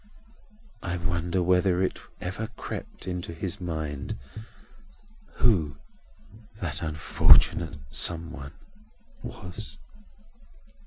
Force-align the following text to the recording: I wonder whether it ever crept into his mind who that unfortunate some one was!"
I 0.81 0.97
wonder 0.97 1.43
whether 1.43 1.83
it 1.83 1.99
ever 2.19 2.47
crept 2.57 3.07
into 3.07 3.35
his 3.35 3.61
mind 3.61 4.17
who 5.35 5.77
that 6.55 6.81
unfortunate 6.81 7.77
some 7.91 8.31
one 8.31 8.53
was!" 9.21 9.77